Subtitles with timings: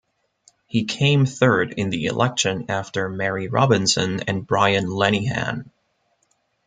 [0.65, 5.69] He came third in the election after Mary Robinson and Brian Lenihan.